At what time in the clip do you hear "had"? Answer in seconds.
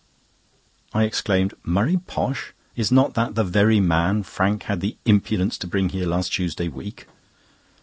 4.63-4.81